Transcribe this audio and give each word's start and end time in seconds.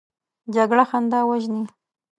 جګړه 0.53 0.83
خندا 0.91 1.19
وژني 1.27 1.63